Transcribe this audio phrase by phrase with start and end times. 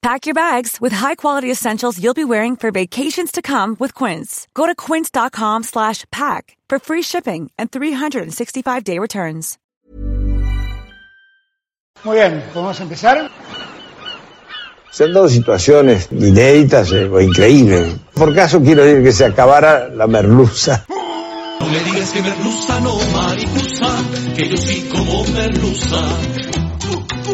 [0.00, 4.46] Pack your bags with high-quality essentials you'll be wearing for vacations to come with Quince.
[4.54, 9.58] Go to quince.com slash pack for free shipping and 365-day returns.
[12.04, 13.28] Muy bien, ¿podemos empezar?
[14.92, 17.96] Se han dado situaciones inéditas eh, o increíbles.
[18.14, 20.86] Por caso quiero decir que se acabara la merluza.
[21.58, 23.96] No me digas que merluza, no mariposa,
[24.36, 26.67] que yo sí como merluza.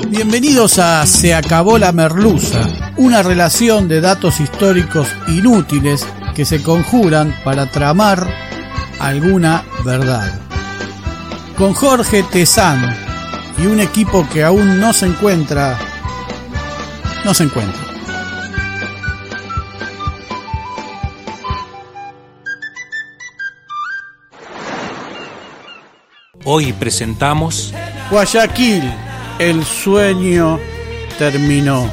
[0.02, 7.34] Bienvenidos a Se acabó la merluza, una relación de datos históricos inútiles que se conjuran
[7.44, 8.26] para tramar
[8.98, 10.40] alguna verdad.
[11.56, 12.96] Con Jorge Tezán
[13.56, 15.78] y un equipo que aún no se encuentra,
[17.24, 17.84] no se encuentra.
[26.46, 27.72] Hoy presentamos
[28.10, 28.82] Guayaquil,
[29.38, 30.58] el sueño
[31.18, 31.90] terminó.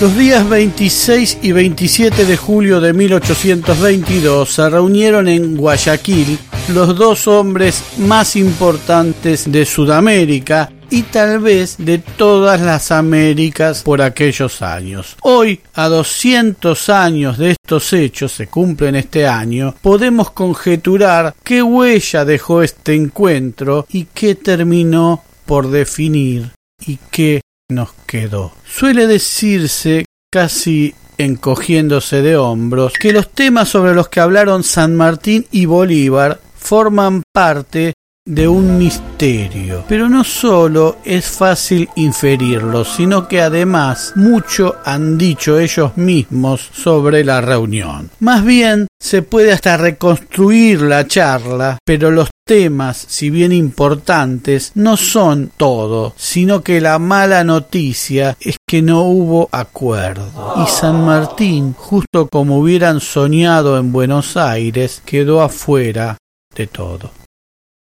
[0.00, 6.38] Los días 26 y 27 de julio de 1822 se reunieron en Guayaquil
[6.68, 14.00] los dos hombres más importantes de Sudamérica y tal vez de todas las Américas por
[14.00, 15.16] aquellos años.
[15.22, 22.24] Hoy, a 200 años de estos hechos, se cumplen este año, podemos conjeturar qué huella
[22.24, 26.50] dejó este encuentro y qué terminó por definir
[26.86, 28.52] y qué nos quedó.
[28.66, 35.46] Suele decirse casi encogiéndose de hombros que los temas sobre los que hablaron San Martín
[35.52, 37.92] y Bolívar forman parte
[38.26, 39.84] de un misterio.
[39.86, 47.22] Pero no solo es fácil inferirlo, sino que además mucho han dicho ellos mismos sobre
[47.22, 48.10] la reunión.
[48.20, 54.96] Más bien se puede hasta reconstruir la charla, pero los temas, si bien importantes, no
[54.96, 60.54] son todo, sino que la mala noticia es que no hubo acuerdo.
[60.64, 66.16] Y San Martín, justo como hubieran soñado en Buenos Aires, quedó afuera
[66.54, 67.10] de todo.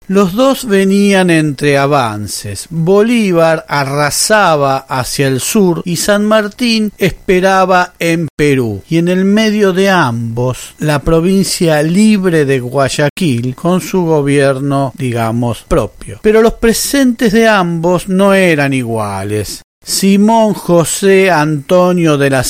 [0.09, 2.67] Los dos venían entre avances.
[2.71, 8.83] Bolívar arrasaba hacia el sur y San Martín esperaba en Perú.
[8.89, 15.67] Y en el medio de ambos, la provincia libre de Guayaquil con su gobierno, digamos,
[15.69, 16.21] propio.
[16.23, 19.61] Pero los presentes de ambos no eran iguales.
[19.85, 22.45] Simón José Antonio de la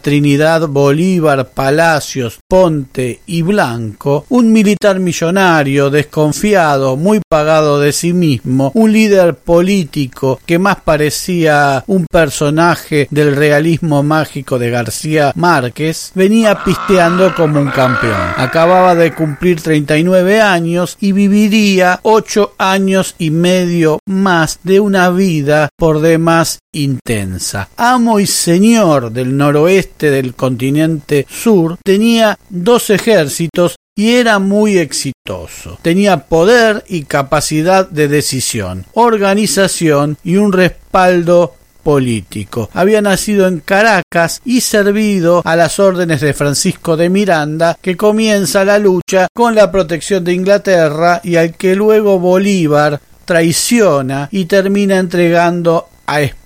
[0.00, 8.70] Trinidad Bolívar Palacios Ponte y Blanco, un militar millonario, desconfiado, muy pagado de sí mismo,
[8.74, 16.62] un líder político que más parecía un personaje del realismo mágico de García Márquez, venía
[16.64, 18.34] pisteando como un campeón.
[18.36, 25.68] Acababa de cumplir 39 años y viviría ocho años y medio más de una vida
[25.76, 27.68] por demás más intensa.
[27.76, 35.78] Amo y señor del noroeste del continente sur, tenía dos ejércitos y era muy exitoso.
[35.82, 42.70] Tenía poder y capacidad de decisión, organización y un respaldo político.
[42.72, 48.64] Había nacido en Caracas y servido a las órdenes de Francisco de Miranda, que comienza
[48.64, 54.98] la lucha con la protección de Inglaterra y al que luego Bolívar traiciona y termina
[54.98, 56.41] entregando a España,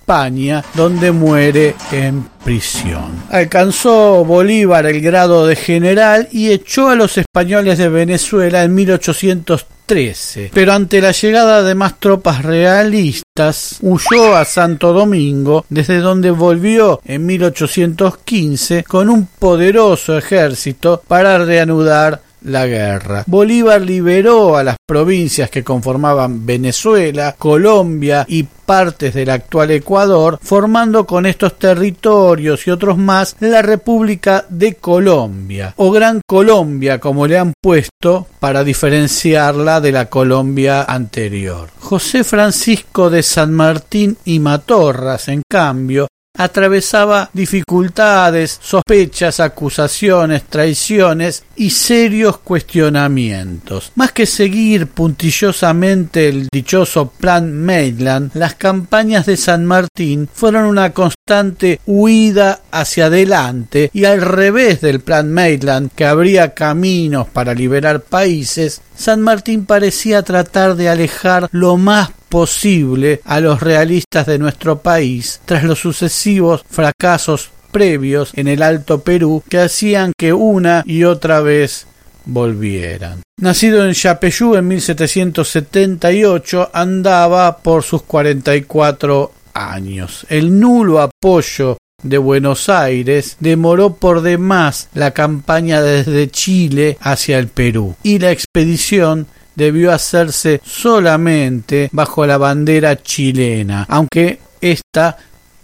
[0.73, 3.23] donde muere en prisión.
[3.29, 10.51] Alcanzó Bolívar el grado de general y echó a los españoles de Venezuela en 1813,
[10.53, 17.01] pero ante la llegada de más tropas realistas huyó a Santo Domingo, desde donde volvió
[17.03, 23.23] en 1815 con un poderoso ejército para reanudar la guerra.
[23.27, 31.05] Bolívar liberó a las provincias que conformaban Venezuela, Colombia y partes del actual Ecuador, formando
[31.05, 37.37] con estos territorios y otros más la República de Colombia, o Gran Colombia, como le
[37.37, 41.69] han puesto para diferenciarla de la Colombia anterior.
[41.79, 51.71] José Francisco de San Martín y Matorras, en cambio, atravesaba dificultades, sospechas, acusaciones, traiciones y
[51.71, 53.91] serios cuestionamientos.
[53.95, 60.93] Más que seguir puntillosamente el dichoso Plan Maitland, las campañas de San Martín fueron una
[60.93, 68.01] constante huida hacia adelante y al revés del Plan Maitland, que abría caminos para liberar
[68.01, 74.79] países, San Martín parecía tratar de alejar lo más posible a los realistas de nuestro
[74.79, 81.03] país tras los sucesivos fracasos previos en el Alto Perú que hacían que una y
[81.03, 81.87] otra vez
[82.25, 83.21] volvieran.
[83.39, 90.25] Nacido en Yapeyú en 1778, andaba por sus 44 años.
[90.29, 97.47] El nulo apoyo de Buenos Aires demoró por demás la campaña desde Chile hacia el
[97.47, 99.27] Perú y la expedición
[99.57, 105.17] debió hacerse solamente bajo la bandera chilena, aunque ésta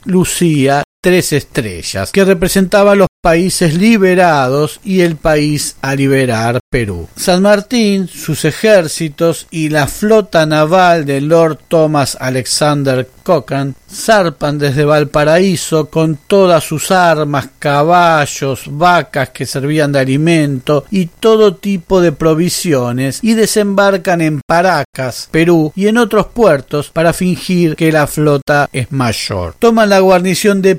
[0.06, 7.10] lucía tres estrellas, que representaba los países liberados y el país a liberar Perú.
[7.16, 14.84] San Martín, sus ejércitos y la flota naval de Lord Thomas Alexander Cochrane zarpan desde
[14.84, 22.12] Valparaíso con todas sus armas, caballos, vacas que servían de alimento y todo tipo de
[22.12, 28.68] provisiones y desembarcan en Paracas, Perú y en otros puertos para fingir que la flota
[28.74, 29.56] es mayor.
[29.60, 30.76] Toman la guarnición de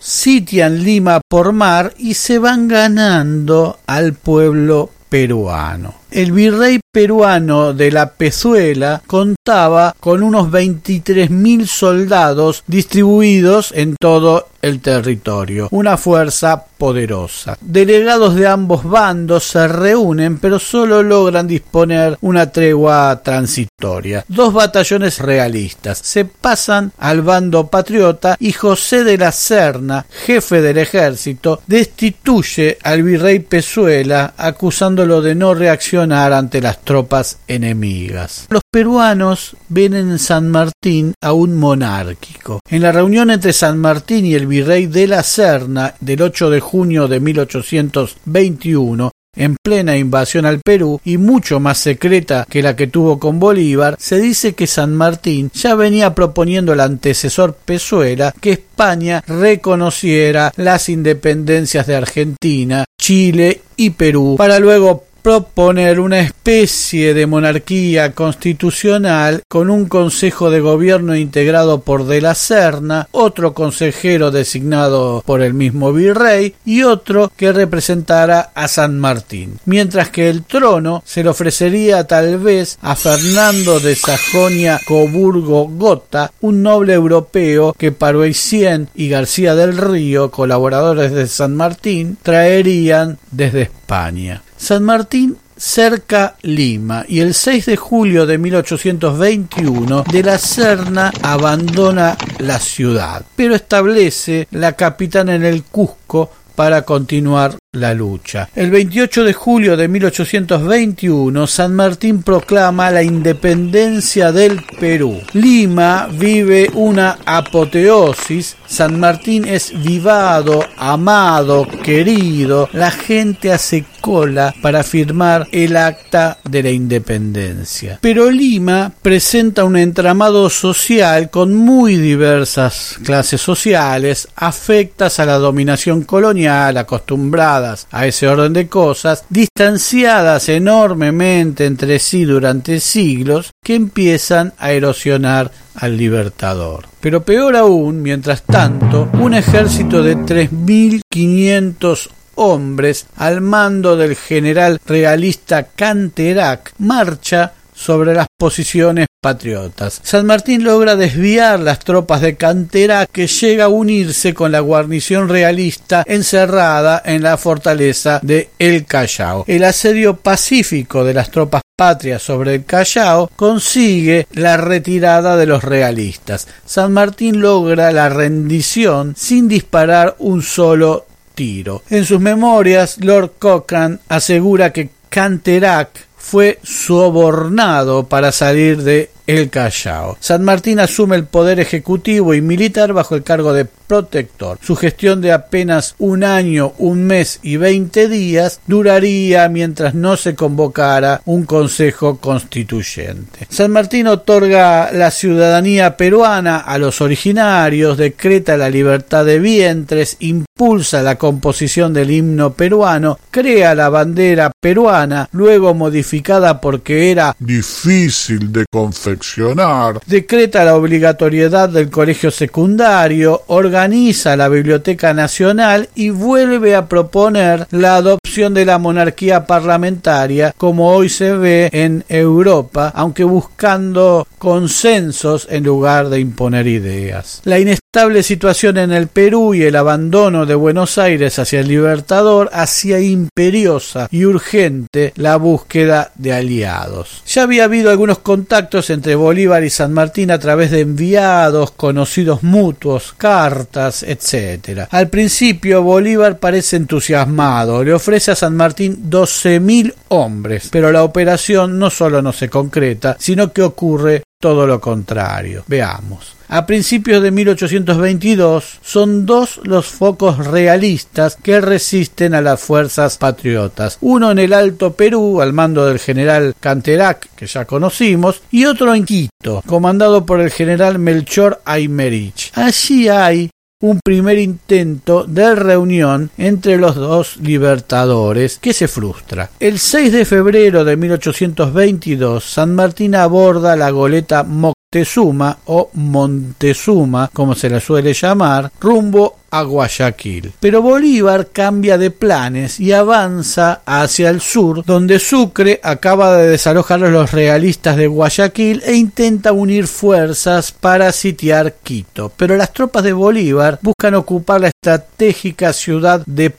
[0.00, 5.99] Sitian Lima por mar y se van ganando al pueblo peruano.
[6.10, 14.80] El virrey peruano de la Pezuela contaba con unos 23.000 soldados distribuidos en todo el
[14.80, 17.56] territorio, una fuerza poderosa.
[17.60, 24.24] Delegados de ambos bandos se reúnen, pero solo logran disponer una tregua transitoria.
[24.28, 30.78] Dos batallones realistas se pasan al bando patriota y José de la Serna, jefe del
[30.78, 38.46] ejército, destituye al virrey Pezuela acusándolo de no reaccionar ante las tropas enemigas.
[38.48, 42.60] Los peruanos ven en San Martín a un monárquico.
[42.68, 46.60] En la reunión entre San Martín y el virrey de la Serna del 8 de
[46.60, 52.88] junio de 1821, en plena invasión al Perú y mucho más secreta que la que
[52.88, 58.52] tuvo con Bolívar, se dice que San Martín ya venía proponiendo al antecesor Pezuela que
[58.52, 67.26] España reconociera las independencias de Argentina, Chile y Perú para luego proponer una especie de
[67.26, 75.22] monarquía constitucional con un consejo de gobierno integrado por De la Serna, otro consejero designado
[75.26, 81.02] por el mismo virrey y otro que representara a San Martín, mientras que el trono
[81.04, 87.92] se le ofrecería tal vez a Fernando de Sajonia Coburgo Gotha, un noble europeo que
[87.92, 94.42] Paroicien y García del Río, colaboradores de San Martín, traerían desde España.
[94.60, 102.18] San Martín cerca Lima y el 6 de julio de 1821 de la Serna abandona
[102.38, 108.48] la ciudad, pero establece la capitana en el Cusco para continuar la lucha.
[108.56, 115.20] El 28 de julio de 1821, San Martín proclama la independencia del Perú.
[115.34, 118.56] Lima vive una apoteosis.
[118.66, 122.68] San Martín es vivado, amado, querido.
[122.72, 127.98] La gente hace cola para firmar el acta de la independencia.
[128.00, 136.02] Pero Lima presenta un entramado social con muy diversas clases sociales, afectas a la dominación
[136.02, 137.59] colonial acostumbrada
[137.90, 145.50] a ese orden de cosas, distanciadas enormemente entre sí durante siglos, que empiezan a erosionar
[145.74, 146.86] al libertador.
[147.00, 155.64] Pero peor aún, mientras tanto, un ejército de 3.500 hombres al mando del general realista
[155.64, 160.00] Canterac marcha sobre las posiciones patriotas.
[160.02, 165.28] San Martín logra desviar las tropas de Cantera que llega a unirse con la guarnición
[165.28, 169.44] realista encerrada en la fortaleza de El Callao.
[169.46, 175.64] El asedio pacífico de las tropas patrias sobre el Callao consigue la retirada de los
[175.64, 176.46] realistas.
[176.66, 181.82] San Martín logra la rendición sin disparar un solo tiro.
[181.88, 190.16] En sus memorias, Lord Cochrane asegura que Canterac fue sobornado para salir de El Callao.
[190.20, 194.58] San Martín asume el poder ejecutivo y militar bajo el cargo de protector.
[194.62, 200.36] Su gestión de apenas un año, un mes y veinte días duraría mientras no se
[200.36, 203.48] convocara un consejo constituyente.
[203.48, 210.16] San Martín otorga la ciudadanía peruana a los originarios, decreta la libertad de vientres,
[210.60, 218.52] impulsa la composición del himno peruano, crea la bandera peruana, luego modificada porque era difícil
[218.52, 226.86] de confeccionar, decreta la obligatoriedad del colegio secundario, organiza la Biblioteca Nacional y vuelve a
[226.86, 234.28] proponer la adopción de la monarquía parlamentaria como hoy se ve en Europa, aunque buscando
[234.36, 237.40] consensos en lugar de imponer ideas.
[237.44, 237.58] La
[237.92, 243.00] inestable situación en el Perú y el abandono de Buenos Aires hacia el Libertador hacía
[243.00, 247.24] imperiosa y urgente la búsqueda de aliados.
[247.26, 252.44] Ya había habido algunos contactos entre Bolívar y San Martín a través de enviados, conocidos
[252.44, 254.86] mutuos, cartas, etc.
[254.88, 261.02] Al principio Bolívar parece entusiasmado, le ofrece a San Martín doce mil hombres, pero la
[261.02, 265.64] operación no solo no se concreta, sino que ocurre todo lo contrario.
[265.66, 266.34] Veamos.
[266.48, 273.98] A principios de 1822 son dos los focos realistas que resisten a las fuerzas patriotas.
[274.00, 278.94] Uno en el Alto Perú, al mando del general Canterac, que ya conocimos, y otro
[278.94, 282.50] en Quito, comandado por el general Melchor Aymerich.
[282.54, 283.50] Allí hay
[283.82, 289.50] un primer intento de reunión entre los dos libertadores que se frustra.
[289.58, 294.44] El 6 de febrero de 1822, San Martín aborda la goleta
[294.92, 300.52] Moctezuma o Montezuma, como se la suele llamar, rumbo a Guayaquil.
[300.58, 307.04] Pero Bolívar cambia de planes y avanza hacia el sur, donde Sucre acaba de desalojar
[307.04, 312.32] a los realistas de Guayaquil e intenta unir fuerzas para sitiar Quito.
[312.36, 316.50] Pero las tropas de Bolívar buscan ocupar la estratégica ciudad de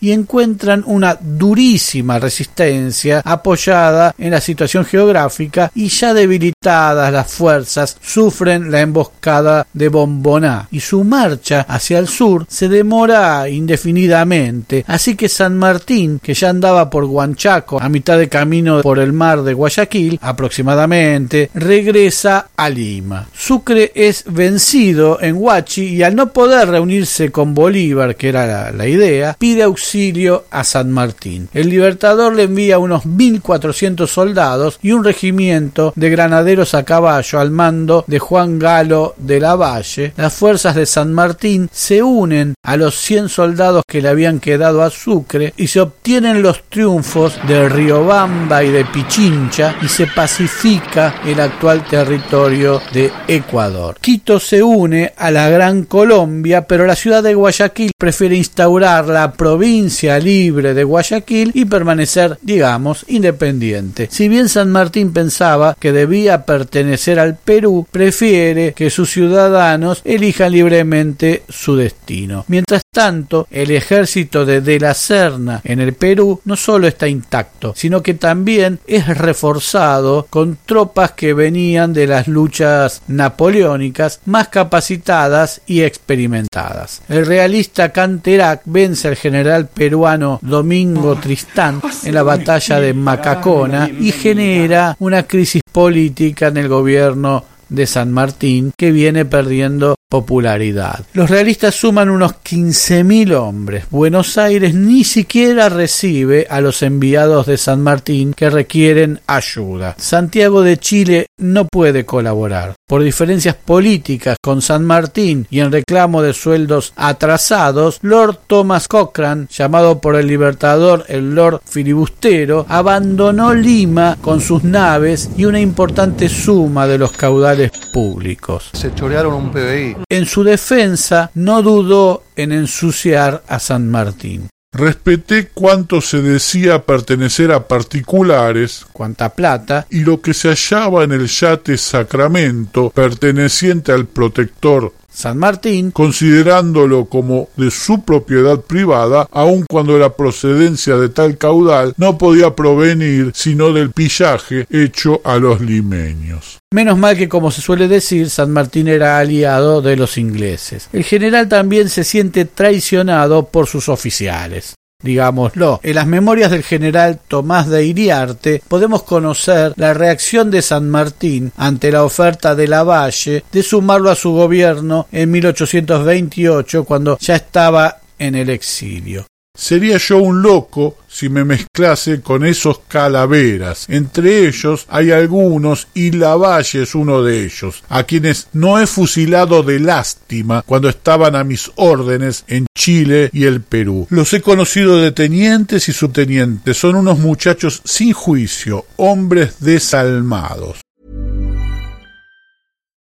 [0.00, 7.96] Y encuentran una durísima resistencia apoyada en la situación geográfica y ya debilitadas las fuerzas
[8.02, 10.68] sufren la emboscada de Bomboná.
[10.70, 14.84] Y su marcha hacia el sur se demora indefinidamente.
[14.86, 19.12] Así que San Martín que ya andaba por Huanchaco a mitad de camino por el
[19.12, 23.26] mar de Guayaquil aproximadamente regresa a Lima.
[23.36, 28.72] Sucre es vencido en Huachi y al no poder reunirse con Bolívar que era la,
[28.72, 31.48] la idea pide auxilio a San Martín.
[31.52, 37.50] El Libertador le envía unos 1.400 soldados y un regimiento de granaderos a caballo al
[37.50, 40.12] mando de Juan Galo de la Valle.
[40.16, 44.82] Las fuerzas de San Martín se unen a los 100 soldados que le habían quedado
[44.82, 51.16] a Sucre y se obtienen los triunfos de Riobamba y de Pichincha y se pacifica
[51.24, 53.96] el actual territorio de Ecuador.
[54.00, 59.32] Quito se une a la Gran Colombia, pero la ciudad de Guayaquil prefiere instaurar la
[59.50, 64.06] provincia libre de Guayaquil y permanecer, digamos, independiente.
[64.08, 70.52] Si bien San Martín pensaba que debía pertenecer al Perú, prefiere que sus ciudadanos elijan
[70.52, 72.44] libremente su destino.
[72.46, 77.72] Mientras tanto, el ejército de De la Serna en el Perú no solo está intacto,
[77.76, 85.60] sino que también es reforzado con tropas que venían de las luchas napoleónicas más capacitadas
[85.66, 87.02] y experimentadas.
[87.08, 94.12] El realista Canterac vence al general peruano Domingo Tristán en la batalla de Macacona y
[94.12, 101.06] genera una crisis política en el gobierno de San Martín que viene perdiendo popularidad.
[101.14, 103.84] Los realistas suman unos 15.000 hombres.
[103.90, 109.94] Buenos Aires ni siquiera recibe a los enviados de San Martín que requieren ayuda.
[109.96, 112.74] Santiago de Chile no puede colaborar.
[112.86, 119.46] Por diferencias políticas con San Martín y en reclamo de sueldos atrasados, Lord Thomas Cochrane,
[119.48, 126.28] llamado por el libertador el Lord Filibustero, abandonó Lima con sus naves y una importante
[126.28, 128.70] suma de los caudales públicos.
[128.72, 129.99] Se chorearon un PBI.
[130.08, 134.48] En su defensa no dudó en ensuciar a San Martín.
[134.72, 141.10] Respeté cuanto se decía pertenecer a particulares, cuánta plata, y lo que se hallaba en
[141.10, 149.64] el yate Sacramento, perteneciente al protector San Martín, considerándolo como de su propiedad privada, aun
[149.68, 155.60] cuando la procedencia de tal caudal no podía provenir sino del pillaje hecho a los
[155.60, 156.58] limeños.
[156.72, 160.88] Menos mal que, como se suele decir, San Martín era aliado de los ingleses.
[160.92, 165.80] El general también se siente traicionado por sus oficiales digámoslo.
[165.82, 171.52] En las memorias del general Tomás de Iriarte podemos conocer la reacción de San Martín
[171.56, 177.98] ante la oferta de Lavalle de sumarlo a su gobierno en 1828 cuando ya estaba
[178.18, 179.29] en el exilio.
[179.60, 183.84] Sería yo un loco si me mezclase con esos calaveras.
[183.90, 189.62] Entre ellos hay algunos, y Lavalle es uno de ellos, a quienes no he fusilado
[189.62, 194.06] de lástima cuando estaban a mis órdenes en Chile y el Perú.
[194.08, 196.78] Los he conocido de tenientes y subtenientes.
[196.78, 200.80] Son unos muchachos sin juicio, hombres desalmados.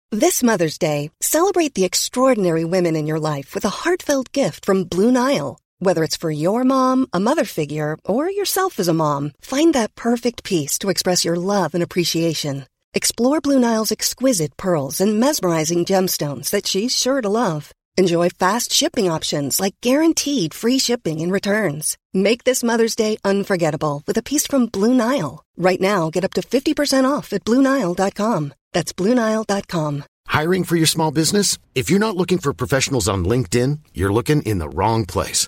[0.10, 4.86] This Mother's Day, celebrate the extraordinary women in your life with a heartfelt gift from
[4.86, 5.60] Blue Nile.
[5.80, 9.96] Whether it's for your mom, a mother figure, or yourself as a mom, find that
[9.96, 12.66] perfect piece to express your love and appreciation.
[12.96, 17.72] Explore Blue Nile's exquisite pearls and mesmerizing gemstones that she's sure to love.
[17.96, 21.96] Enjoy fast shipping options like guaranteed free shipping and returns.
[22.12, 25.44] Make this Mother's Day unforgettable with a piece from Blue Nile.
[25.58, 28.54] Right now, get up to 50% off at BlueNile.com.
[28.74, 30.06] That's BlueNile.com.
[30.28, 31.60] Hiring for your small business?
[31.76, 35.48] If you're not looking for professionals on LinkedIn, you're looking in the wrong place.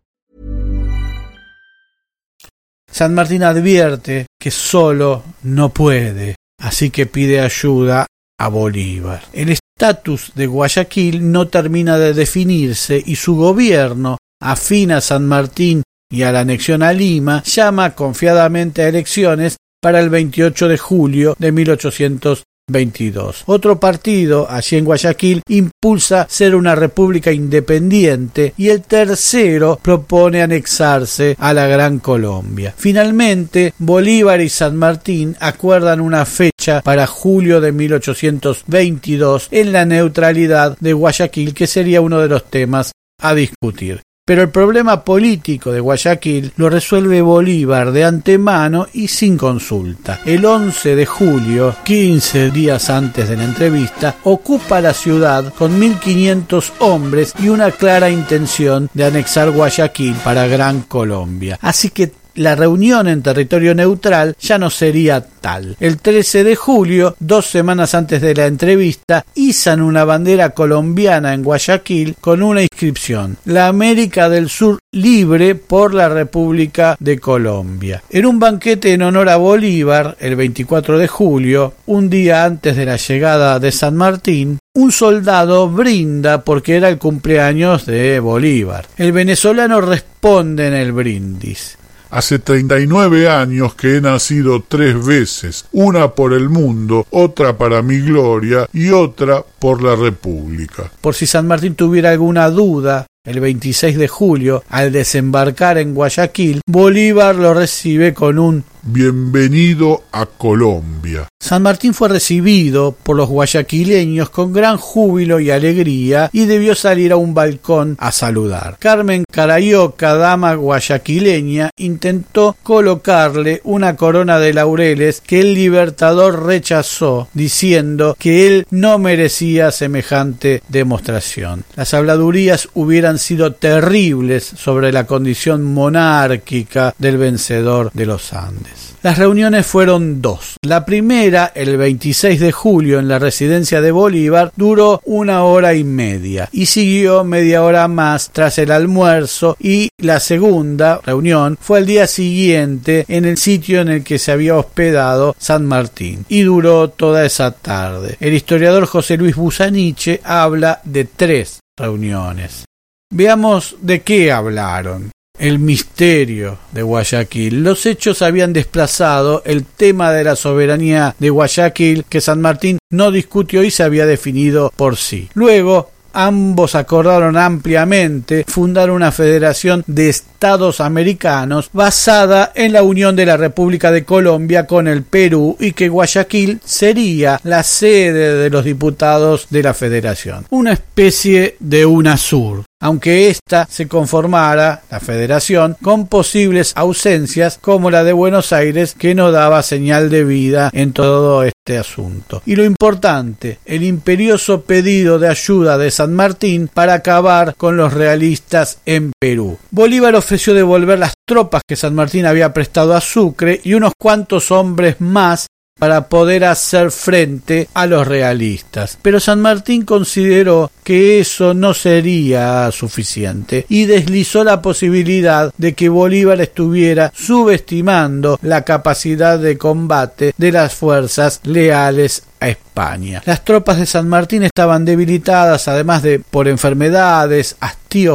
[2.91, 8.05] San Martín advierte que solo no puede, así que pide ayuda
[8.37, 9.23] a Bolívar.
[9.33, 15.83] El estatus de Guayaquil no termina de definirse y su gobierno, afín a San Martín
[16.11, 21.35] y a la anexión a Lima, llama confiadamente a elecciones para el 28 de julio
[21.39, 23.43] de 1800 22.
[23.45, 31.35] Otro partido, allí en Guayaquil, impulsa ser una república independiente y el tercero propone anexarse
[31.37, 32.73] a la Gran Colombia.
[32.77, 40.77] Finalmente, Bolívar y San Martín acuerdan una fecha para julio de 1822 en la neutralidad
[40.79, 44.01] de Guayaquil, que sería uno de los temas a discutir.
[44.23, 50.19] Pero el problema político de Guayaquil lo resuelve Bolívar de antemano y sin consulta.
[50.25, 56.71] El 11 de julio, 15 días antes de la entrevista, ocupa la ciudad con 1.500
[56.79, 61.57] hombres y una clara intención de anexar Guayaquil para Gran Colombia.
[61.59, 65.75] Así que la reunión en territorio neutral ya no sería tal.
[65.79, 71.43] El 13 de julio, dos semanas antes de la entrevista, izan una bandera colombiana en
[71.43, 78.03] Guayaquil con una inscripción: La América del Sur libre por la República de Colombia.
[78.09, 82.85] En un banquete en honor a Bolívar, el 24 de julio, un día antes de
[82.85, 88.87] la llegada de San Martín, un soldado brinda porque era el cumpleaños de Bolívar.
[88.97, 91.77] El venezolano responde en el brindis.
[92.11, 98.01] Hace 39 años que he nacido tres veces, una por el mundo, otra para mi
[98.01, 100.91] gloria y otra por la República.
[100.99, 106.59] Por si San Martín tuviera alguna duda, el 26 de julio, al desembarcar en Guayaquil,
[106.67, 111.27] Bolívar lo recibe con un bienvenido a Colombia.
[111.39, 117.11] San Martín fue recibido por los guayaquileños con gran júbilo y alegría y debió salir
[117.11, 118.77] a un balcón a saludar.
[118.79, 128.15] Carmen Carayoca, dama guayaquileña, intentó colocarle una corona de laureles que el libertador rechazó, diciendo
[128.17, 131.65] que él no merecía semejante demostración.
[131.75, 138.70] Las habladurías hubieran sido terribles sobre la condición monárquica del vencedor de los Andes.
[139.03, 140.57] Las reuniones fueron dos.
[140.61, 145.83] La primera, el 26 de julio, en la residencia de Bolívar, duró una hora y
[145.83, 151.87] media y siguió media hora más tras el almuerzo y la segunda reunión fue el
[151.87, 156.89] día siguiente en el sitio en el que se había hospedado San Martín y duró
[156.89, 158.17] toda esa tarde.
[158.19, 162.65] El historiador José Luis Busaniche habla de tres reuniones.
[163.11, 167.63] Veamos de qué hablaron el misterio de Guayaquil.
[167.63, 173.11] Los hechos habían desplazado el tema de la soberanía de Guayaquil que San Martín no
[173.11, 175.29] discutió y se había definido por sí.
[175.33, 183.25] Luego, ambos acordaron ampliamente fundar una federación de estados americanos basada en la unión de
[183.25, 188.63] la República de Colombia con el Perú y que Guayaquil sería la sede de los
[188.63, 190.45] diputados de la federación.
[190.51, 198.03] Una especie de UNASUR aunque ésta se conformara, la federación, con posibles ausencias como la
[198.03, 202.41] de Buenos Aires que no daba señal de vida en todo este asunto.
[202.45, 207.93] Y lo importante, el imperioso pedido de ayuda de San Martín para acabar con los
[207.93, 209.57] realistas en Perú.
[209.69, 214.51] Bolívar ofreció devolver las tropas que San Martín había prestado a Sucre y unos cuantos
[214.51, 215.45] hombres más
[215.81, 218.99] para poder hacer frente a los realistas.
[219.01, 225.89] Pero San Martín consideró que eso no sería suficiente y deslizó la posibilidad de que
[225.89, 233.23] Bolívar estuviera subestimando la capacidad de combate de las fuerzas leales a España.
[233.25, 237.55] Las tropas de San Martín estaban debilitadas, además de por enfermedades,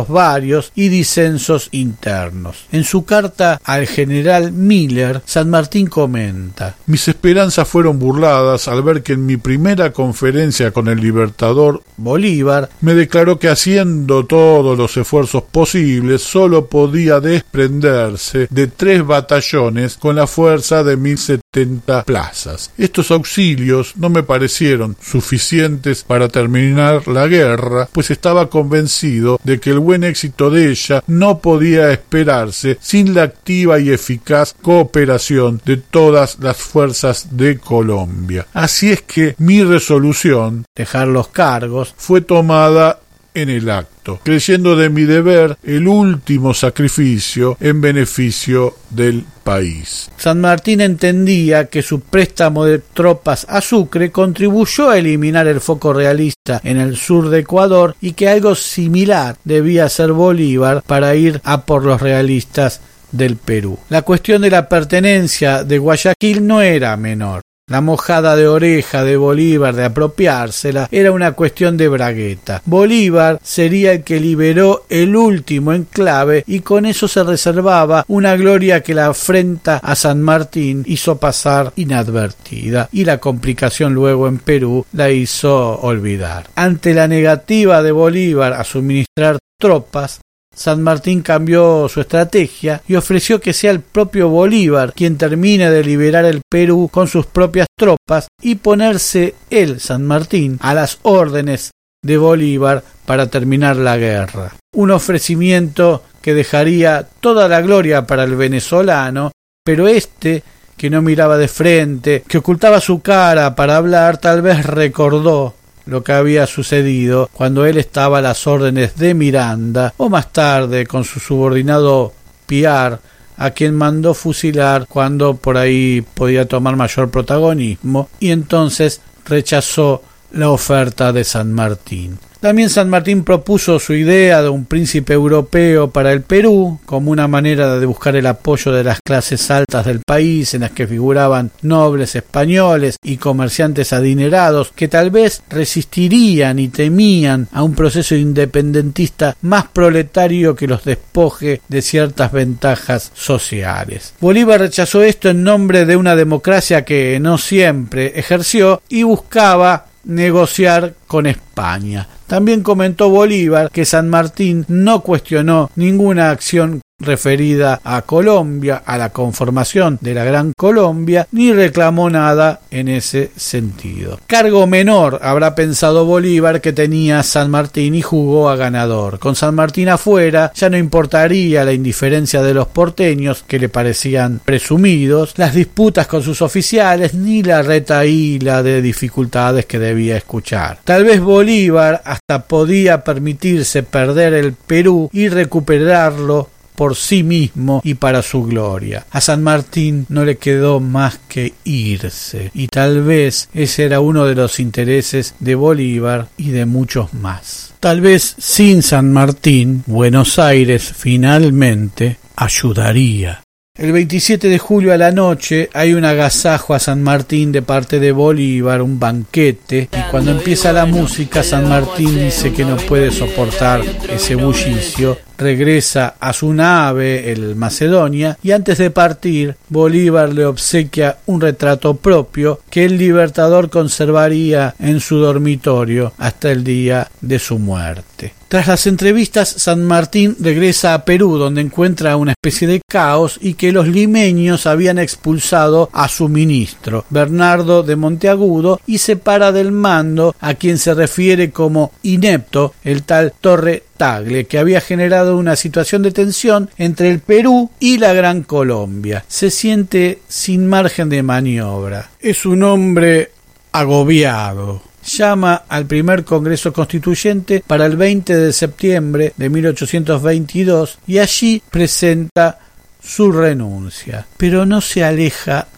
[0.08, 2.66] varios y disensos internos.
[2.72, 9.02] En su carta al general Miller, San Martín comenta Mis esperanzas fueron burladas al ver
[9.02, 14.96] que en mi primera conferencia con el libertador Bolívar me declaró que haciendo todos los
[14.96, 22.70] esfuerzos posibles solo podía desprenderse de tres batallones con la fuerza de mil setenta plazas.
[22.78, 29.65] Estos auxilios no me parecieron suficientes para terminar la guerra, pues estaba convencido de que
[29.70, 35.76] el buen éxito de ella no podía esperarse sin la activa y eficaz cooperación de
[35.76, 38.46] todas las fuerzas de Colombia.
[38.52, 43.00] Así es que mi resolución dejar los cargos fue tomada
[43.34, 50.10] en el acto, creyendo de mi deber el último sacrificio en beneficio del país.
[50.16, 55.92] San Martín entendía que su préstamo de tropas a Sucre contribuyó a eliminar el foco
[55.92, 61.40] realista en el sur de Ecuador y que algo similar debía hacer Bolívar para ir
[61.44, 62.80] a por los realistas
[63.12, 63.78] del Perú.
[63.88, 67.42] La cuestión de la pertenencia de Guayaquil no era menor.
[67.68, 72.62] La mojada de oreja de Bolívar de apropiársela era una cuestión de bragueta.
[72.64, 78.84] Bolívar sería el que liberó el último enclave y con eso se reservaba una gloria
[78.84, 84.86] que la afrenta a San Martín hizo pasar inadvertida y la complicación luego en Perú
[84.92, 86.46] la hizo olvidar.
[86.54, 90.20] Ante la negativa de Bolívar a suministrar tropas,
[90.56, 95.84] San Martín cambió su estrategia y ofreció que sea el propio Bolívar quien termine de
[95.84, 101.72] liberar el Perú con sus propias tropas y ponerse él, San Martín, a las órdenes
[102.02, 104.54] de Bolívar para terminar la guerra.
[104.74, 110.42] Un ofrecimiento que dejaría toda la gloria para el venezolano, pero éste,
[110.76, 115.54] que no miraba de frente, que ocultaba su cara para hablar, tal vez recordó
[115.86, 120.86] lo que había sucedido cuando él estaba a las órdenes de Miranda o más tarde
[120.86, 122.12] con su subordinado
[122.46, 123.00] Piar
[123.38, 130.50] a quien mandó fusilar cuando por ahí podía tomar mayor protagonismo y entonces rechazó la
[130.50, 132.18] oferta de San Martín.
[132.40, 137.26] También San Martín propuso su idea de un príncipe europeo para el Perú, como una
[137.26, 141.50] manera de buscar el apoyo de las clases altas del país, en las que figuraban
[141.62, 149.36] nobles españoles y comerciantes adinerados, que tal vez resistirían y temían a un proceso independentista
[149.40, 154.12] más proletario que los despoje de ciertas ventajas sociales.
[154.20, 160.94] Bolívar rechazó esto en nombre de una democracia que no siempre ejerció y buscaba negociar
[161.06, 162.06] con España.
[162.26, 169.10] También comentó Bolívar que San Martín no cuestionó ninguna acción referida a Colombia, a la
[169.10, 174.18] conformación de la Gran Colombia, ni reclamó nada en ese sentido.
[174.26, 179.18] Cargo menor habrá pensado Bolívar que tenía San Martín y jugó a ganador.
[179.18, 184.40] Con San Martín afuera ya no importaría la indiferencia de los porteños que le parecían
[184.42, 190.78] presumidos, las disputas con sus oficiales ni la retaíla de dificultades que debía escuchar.
[190.84, 197.94] Tal vez Bolívar hasta podía permitirse perder el Perú y recuperarlo por sí mismo y
[197.94, 199.06] para su gloria.
[199.10, 204.26] A San Martín no le quedó más que irse, y tal vez ese era uno
[204.26, 207.74] de los intereses de Bolívar y de muchos más.
[207.80, 213.45] Tal vez sin San Martín, Buenos Aires finalmente ayudaría.
[213.78, 218.00] El 27 de julio a la noche hay un agasajo a San Martín de parte
[218.00, 223.10] de Bolívar, un banquete, y cuando empieza la música San Martín dice que no puede
[223.10, 230.46] soportar ese bullicio regresa a su nave, el Macedonia, y antes de partir, Bolívar le
[230.46, 237.38] obsequia un retrato propio que el libertador conservaría en su dormitorio hasta el día de
[237.38, 238.15] su muerte.
[238.48, 243.54] Tras las entrevistas, San Martín regresa a Perú, donde encuentra una especie de caos y
[243.54, 250.34] que los limeños habían expulsado a su ministro, Bernardo de Monteagudo, y separa del mando
[250.40, 256.02] a quien se refiere como inepto, el tal Torre Tagle, que había generado una situación
[256.02, 259.24] de tensión entre el Perú y la Gran Colombia.
[259.28, 262.10] Se siente sin margen de maniobra.
[262.20, 263.32] Es un hombre
[263.72, 264.82] agobiado.
[265.06, 272.58] Llama al primer Congreso Constituyente para el 20 de septiembre de 1822 y allí presenta
[273.00, 274.26] su renuncia.
[274.36, 275.68] Pero no se aleja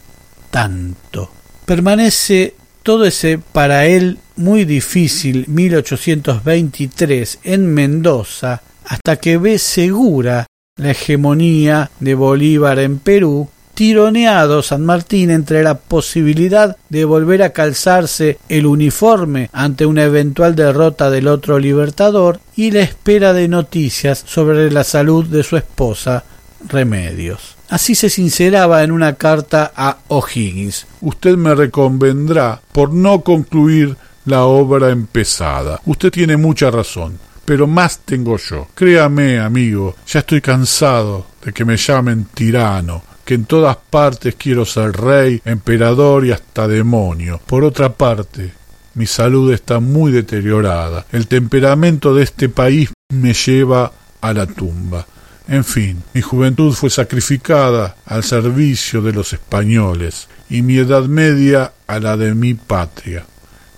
[0.51, 1.31] tanto.
[1.67, 10.93] Permanece todo ese para él muy difícil 1823 en Mendoza hasta que ve segura la
[10.93, 18.41] hegemonía de Bolívar en Perú, tironeado San Martín entre la posibilidad de volver a calzarse
[18.49, 24.73] el uniforme ante una eventual derrota del otro libertador y la espera de noticias sobre
[24.73, 26.25] la salud de su esposa
[26.69, 27.55] Remedios.
[27.69, 30.88] Así se sinceraba en una carta a O'Higgins.
[31.01, 35.81] Usted me reconvendrá por no concluir la obra empezada.
[35.87, 38.67] Usted tiene mucha razón, pero más tengo yo.
[38.75, 44.64] Créame, amigo, ya estoy cansado de que me llamen tirano, que en todas partes quiero
[44.64, 47.38] ser rey, emperador y hasta demonio.
[47.45, 48.55] Por otra parte,
[48.95, 51.05] mi salud está muy deteriorada.
[51.12, 55.07] El temperamento de este país me lleva a la tumba.
[55.47, 61.75] En fin, mi juventud fue sacrificada al servicio de los españoles y mi edad media
[61.87, 63.27] a la de mi patria.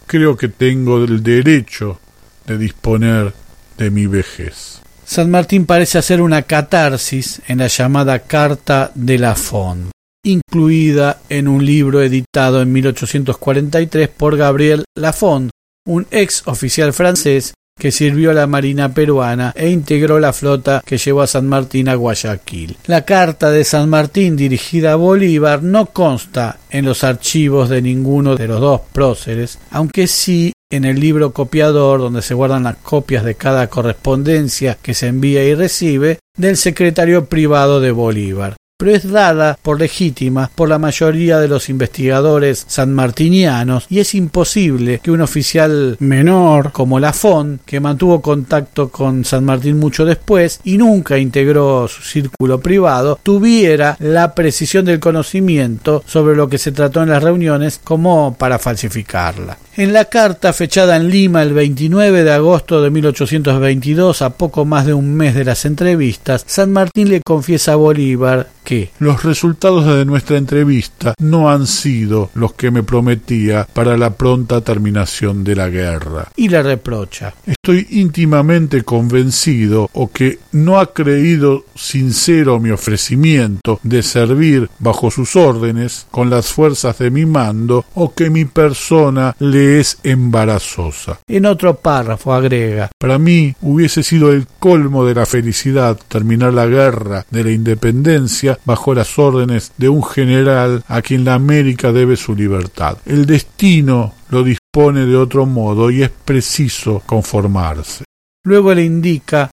[0.07, 1.99] Creo que tengo el derecho
[2.47, 3.35] de disponer
[3.77, 4.80] de mi vejez.
[5.11, 9.91] San Martín parece hacer una catarsis en la llamada Carta de la Fond,
[10.25, 15.51] incluida en un libro editado en 1843 por Gabriel Lafond,
[15.85, 20.97] un ex oficial francés que sirvió a la Marina peruana e integró la flota que
[20.97, 22.77] llevó a San Martín a Guayaquil.
[22.87, 28.37] La carta de San Martín dirigida a Bolívar no consta en los archivos de ninguno
[28.37, 33.25] de los dos próceres, aunque sí en el libro copiador donde se guardan las copias
[33.25, 39.11] de cada correspondencia que se envía y recibe del secretario privado de Bolívar pero es
[39.11, 45.21] dada por legítima por la mayoría de los investigadores sanmartinianos y es imposible que un
[45.21, 51.89] oficial menor como Lafon, que mantuvo contacto con San Martín mucho después y nunca integró
[51.89, 57.23] su círculo privado, tuviera la precisión del conocimiento sobre lo que se trató en las
[57.23, 59.59] reuniones como para falsificarla.
[59.77, 64.85] En la carta fechada en Lima el 29 de agosto de 1822, a poco más
[64.85, 69.85] de un mes de las entrevistas, San Martín le confiesa a Bolívar que los resultados
[69.85, 75.57] de nuestra entrevista no han sido los que me prometía para la pronta terminación de
[75.57, 76.29] la guerra.
[76.37, 77.35] Y le reprocha.
[77.45, 85.35] Estoy íntimamente convencido o que no ha creído sincero mi ofrecimiento de servir bajo sus
[85.35, 91.19] órdenes con las fuerzas de mi mando o que mi persona le es embarazosa.
[91.27, 96.67] En otro párrafo agrega Para mí hubiese sido el colmo de la felicidad terminar la
[96.67, 102.17] guerra de la independencia bajo las órdenes de un general a quien la América debe
[102.17, 102.99] su libertad.
[103.07, 108.05] El destino lo dispone de otro modo y es preciso conformarse.
[108.45, 109.51] Luego le indica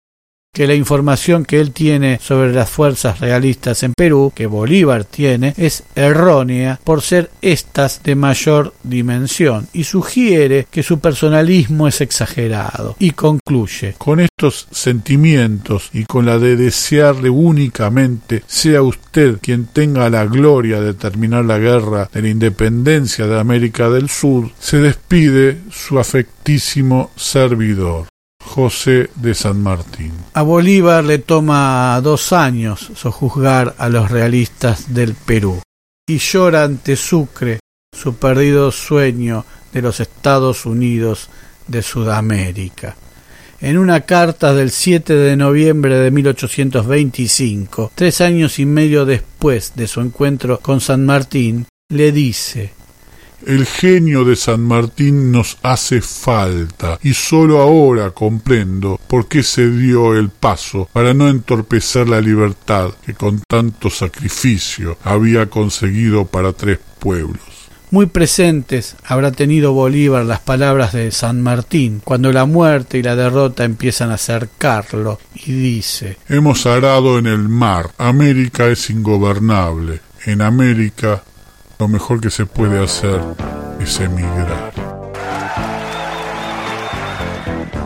[0.57, 5.53] que la información que él tiene sobre las fuerzas realistas en Perú, que Bolívar tiene,
[5.55, 12.95] es errónea por ser estas de mayor dimensión y sugiere que su personalismo es exagerado
[12.97, 20.09] y concluye con estos sentimientos y con la de desearle únicamente sea usted quien tenga
[20.09, 25.59] la gloria de terminar la guerra de la independencia de América del Sur, se despide
[25.69, 28.07] su afectísimo servidor.
[28.47, 30.13] José de San Martín.
[30.33, 35.61] A Bolívar le toma dos años sojuzgar a los realistas del Perú
[36.07, 37.59] y llora ante Sucre
[37.95, 41.29] su perdido sueño de los Estados Unidos
[41.67, 42.95] de Sudamérica.
[43.59, 49.87] En una carta del 7 de noviembre de 1825, tres años y medio después de
[49.87, 52.71] su encuentro con San Martín, le dice
[53.45, 59.69] el genio de San Martín nos hace falta y sólo ahora comprendo por qué se
[59.69, 66.53] dio el paso para no entorpecer la libertad que con tanto sacrificio había conseguido para
[66.53, 67.41] tres pueblos.
[67.89, 73.15] Muy presentes habrá tenido Bolívar las palabras de San Martín cuando la muerte y la
[73.15, 80.41] derrota empiezan a cercarlo y dice Hemos arado en el mar, América es ingobernable, en
[80.41, 81.23] América
[81.79, 83.19] lo mejor que se puede hacer
[83.79, 84.71] es emigrar.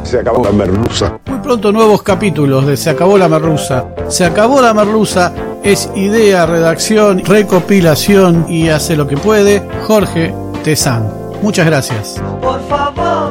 [0.03, 1.19] Se acabó la merluza.
[1.25, 3.85] Muy pronto nuevos capítulos de Se acabó la merluza.
[4.09, 11.07] Se acabó la merluza es idea, redacción, recopilación y hace lo que puede Jorge Tezán.
[11.41, 12.21] Muchas gracias.
[12.41, 13.30] Por favor.